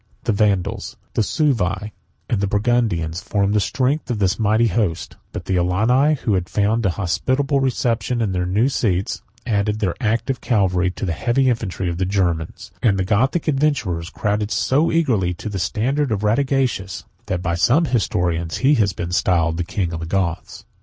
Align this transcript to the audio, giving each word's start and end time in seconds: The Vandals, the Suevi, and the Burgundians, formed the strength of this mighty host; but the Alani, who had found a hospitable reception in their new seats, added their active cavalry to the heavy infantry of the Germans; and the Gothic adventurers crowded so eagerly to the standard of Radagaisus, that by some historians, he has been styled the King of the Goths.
The 0.23 0.31
Vandals, 0.31 0.97
the 1.13 1.21
Suevi, 1.21 1.93
and 2.27 2.41
the 2.41 2.47
Burgundians, 2.47 3.21
formed 3.21 3.53
the 3.53 3.59
strength 3.59 4.09
of 4.09 4.17
this 4.17 4.39
mighty 4.39 4.65
host; 4.65 5.15
but 5.31 5.45
the 5.45 5.57
Alani, 5.57 6.15
who 6.15 6.33
had 6.33 6.49
found 6.49 6.83
a 6.87 6.97
hospitable 6.97 7.59
reception 7.59 8.19
in 8.19 8.31
their 8.31 8.47
new 8.47 8.67
seats, 8.67 9.21
added 9.45 9.77
their 9.77 9.93
active 10.01 10.41
cavalry 10.41 10.89
to 10.89 11.05
the 11.05 11.11
heavy 11.11 11.51
infantry 11.51 11.87
of 11.87 11.99
the 11.99 12.07
Germans; 12.07 12.71
and 12.81 12.97
the 12.97 13.05
Gothic 13.05 13.47
adventurers 13.47 14.09
crowded 14.09 14.49
so 14.49 14.91
eagerly 14.91 15.35
to 15.35 15.49
the 15.49 15.59
standard 15.59 16.11
of 16.11 16.23
Radagaisus, 16.23 17.03
that 17.27 17.43
by 17.43 17.53
some 17.53 17.85
historians, 17.85 18.57
he 18.65 18.73
has 18.73 18.93
been 18.93 19.11
styled 19.11 19.57
the 19.57 19.63
King 19.63 19.93
of 19.93 19.99
the 19.99 20.07
Goths. 20.07 20.65